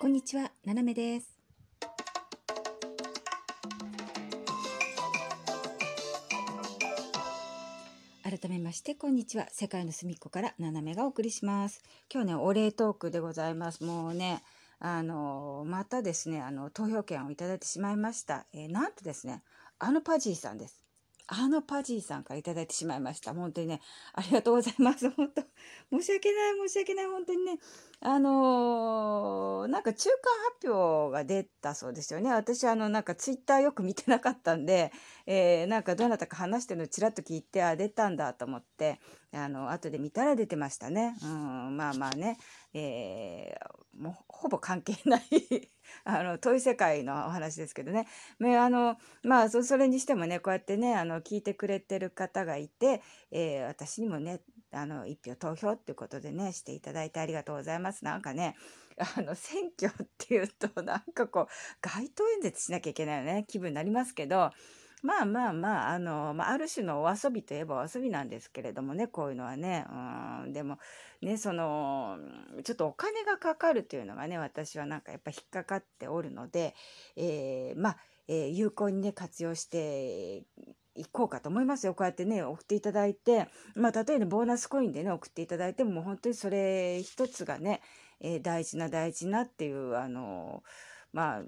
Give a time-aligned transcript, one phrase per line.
[0.00, 1.36] こんにちは、ななめです。
[8.22, 9.46] 改めまして、こんにちは。
[9.52, 11.82] 世界の隅っこからななめがお送りします。
[12.10, 13.84] 今日ね、お礼トークでございます。
[13.84, 14.42] もうね、
[14.78, 18.46] あの、またですね、あの、投票権をいただいてしまいました。
[18.54, 19.42] えーなんとですね、
[19.78, 20.82] あのパジーさんです。
[21.32, 23.32] あのパジーさんからいただいてしまいました。
[23.32, 23.80] 本当にね、
[24.14, 25.08] ありがとうございます。
[25.10, 25.42] 本当、
[25.92, 27.58] 申し訳ない、申し訳ない、本当にね。
[28.00, 30.16] あのーなんか中間
[30.58, 32.32] 発表が出たそうですよね。
[32.32, 34.90] 私、あの、なんかツイッターよく見てなかったんで、
[35.26, 38.98] えーなんかどなたか話してるのちらっと聞いて、あ、出たんだと思って、
[39.32, 41.14] あの、後で見たら出てましたね。
[41.22, 42.36] うん、まあまあね、
[42.74, 45.22] えーもうほぼ関係ない
[46.04, 48.06] あの、遠い世界のお話ですけどね。
[48.38, 54.40] ね、あの、まあ、そそれにしてもね、こうやってね、あの、聞いてくれてる方がいて、えー私にもね、
[54.72, 58.04] あの、一票投票っていうことでね、していただいてありがとうございます。
[58.04, 58.56] なんかね、
[59.16, 61.46] あの、選挙っていうと、なんかこう、
[61.80, 64.50] 街頭演説しなきゃいけないよね、気分になりますけど、
[65.02, 69.86] まあまあまあ、あの、まあ、ある種のお遊びといえばお遊びなんですけれどもね、こういうのはね。
[70.44, 70.78] うん、でも、
[71.22, 72.18] ね、その、
[72.64, 76.74] ちょっとお金がかかるというのがね、私はなんかやっぱ引っかかっておるので、
[77.16, 77.96] えーまあ、
[78.28, 80.44] えー有効にね、活用して
[80.94, 81.94] いこうかと思いますよ。
[81.94, 87.80] こうやってね、送っていただいて、まあ、例えばボーナスコインでね、送っていただいても、もう本当にそれ一つがね、
[88.20, 90.62] えー大事な大事なっていう、あの、
[91.12, 91.42] まあ、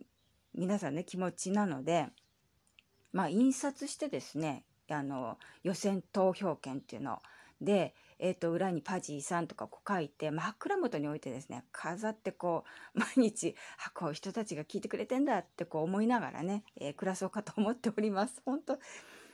[0.54, 2.08] 皆さんね、気持ちなので、
[3.12, 7.22] まあ、印刷してですね、あの、予選投票券っていうの
[7.60, 18.40] で、えー、と、裏にパジーさんとかこう書いて、枕元に置いてですね、飾ってこう、 毎日、あ、こう人たちが聞いてくれてんだってこう思いながらね、えー暮らそうかと思っております。
[18.44, 18.78] 本当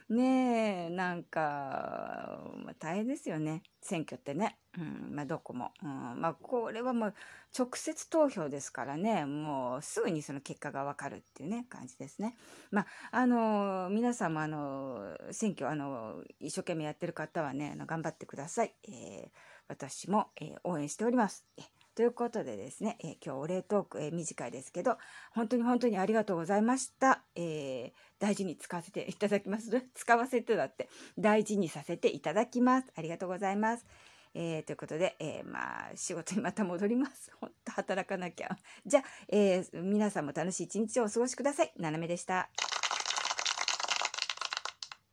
[0.08, 2.40] ねえ、なんか、
[2.78, 3.62] 大変ですよね。
[3.82, 4.58] 選挙ってね。
[4.78, 5.72] うん、まあ、どこも。
[5.82, 7.14] うん、まあ、これはもう、
[7.56, 12.36] 直接投票ですからね、もう、すぐにその結果がわかるっていうね、感じですね。
[12.70, 18.74] まあ、あの、皆さんもあの、選挙、あの、一生懸命やってる方はね、あの頑張ってください。
[18.84, 19.30] えー
[19.70, 21.44] 私も、えー応援しております。
[21.58, 21.62] え
[21.98, 24.98] ということでですね、えー今日お礼トーク、えー短いですけど、
[25.32, 27.24] 本当に本当にありがとうございました。
[27.34, 29.68] えー大事に使わせていただきます。
[29.96, 30.88] 使わせてだって、
[31.18, 32.86] 大事にさせていただきます。
[32.94, 33.84] ありがとうございます。
[34.32, 37.32] えーということで、えーまあ、仕事にまた戻ります。
[37.42, 38.56] 本当働かなきゃ。
[38.86, 41.72] じゃあ、え皆さんも楽しい一日をお過ごしください。
[41.78, 42.48] ななめでした。